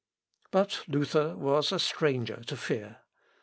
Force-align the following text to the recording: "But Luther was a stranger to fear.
"But 0.51 0.81
Luther 0.87 1.35
was 1.37 1.71
a 1.71 1.77
stranger 1.77 2.37
to 2.47 2.57
fear. 2.57 3.01